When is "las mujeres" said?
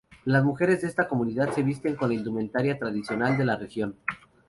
0.25-0.81